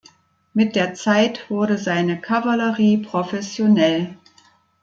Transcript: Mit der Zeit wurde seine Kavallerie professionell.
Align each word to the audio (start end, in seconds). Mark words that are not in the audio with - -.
Mit 0.55 0.75
der 0.75 0.95
Zeit 0.95 1.47
wurde 1.51 1.77
seine 1.77 2.19
Kavallerie 2.19 2.97
professionell. 2.97 4.17